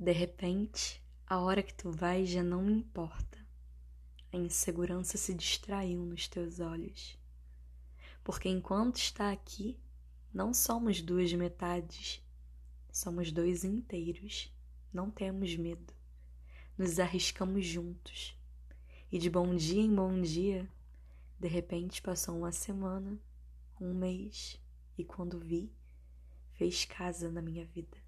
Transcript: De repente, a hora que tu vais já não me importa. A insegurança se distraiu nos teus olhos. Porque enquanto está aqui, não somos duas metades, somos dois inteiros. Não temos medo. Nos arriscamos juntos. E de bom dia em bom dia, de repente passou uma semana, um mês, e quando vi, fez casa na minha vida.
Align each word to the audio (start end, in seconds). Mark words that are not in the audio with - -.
De 0.00 0.12
repente, 0.12 1.02
a 1.26 1.40
hora 1.40 1.60
que 1.60 1.74
tu 1.74 1.90
vais 1.90 2.28
já 2.28 2.40
não 2.40 2.62
me 2.62 2.72
importa. 2.72 3.36
A 4.32 4.36
insegurança 4.36 5.18
se 5.18 5.34
distraiu 5.34 6.04
nos 6.04 6.28
teus 6.28 6.60
olhos. 6.60 7.18
Porque 8.22 8.48
enquanto 8.48 8.98
está 8.98 9.32
aqui, 9.32 9.76
não 10.32 10.54
somos 10.54 11.02
duas 11.02 11.32
metades, 11.32 12.22
somos 12.92 13.32
dois 13.32 13.64
inteiros. 13.64 14.54
Não 14.92 15.10
temos 15.10 15.56
medo. 15.56 15.92
Nos 16.76 17.00
arriscamos 17.00 17.66
juntos. 17.66 18.38
E 19.10 19.18
de 19.18 19.28
bom 19.28 19.56
dia 19.56 19.82
em 19.82 19.92
bom 19.92 20.20
dia, 20.20 20.70
de 21.40 21.48
repente 21.48 22.00
passou 22.00 22.38
uma 22.38 22.52
semana, 22.52 23.20
um 23.80 23.92
mês, 23.92 24.60
e 24.96 25.02
quando 25.02 25.40
vi, 25.40 25.72
fez 26.52 26.84
casa 26.84 27.28
na 27.32 27.42
minha 27.42 27.64
vida. 27.64 28.07